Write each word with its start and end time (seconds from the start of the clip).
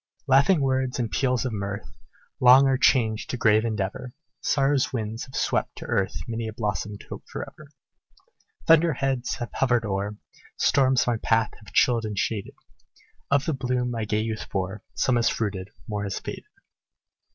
"Laughing 0.25 0.61
words 0.61 0.97
and 0.97 1.11
peals 1.11 1.45
of 1.45 1.53
mirth, 1.53 1.85
Long 2.39 2.65
are 2.65 2.75
changed 2.75 3.29
to 3.29 3.37
grave 3.37 3.63
endeavor; 3.63 4.15
Sorrow's 4.41 4.91
winds 4.91 5.25
have 5.25 5.35
swept 5.35 5.75
to 5.75 5.85
earth 5.85 6.15
Many 6.27 6.47
a 6.47 6.53
blossomed 6.53 7.05
hope 7.07 7.23
forever. 7.31 7.67
Thunder 8.65 8.93
heads 8.93 9.35
have 9.35 9.51
hovered 9.53 9.85
o'er 9.85 10.17
Storms 10.57 11.05
my 11.05 11.17
path 11.17 11.51
have 11.63 11.71
chilled 11.71 12.05
and 12.05 12.17
shaded; 12.17 12.55
Of 13.29 13.45
the 13.45 13.53
bloom 13.53 13.91
my 13.91 14.05
gay 14.05 14.21
youth 14.21 14.49
bore, 14.49 14.81
Some 14.95 15.17
has 15.17 15.29
fruited 15.29 15.69
more 15.87 16.01
has 16.03 16.17
faded." 16.19 16.45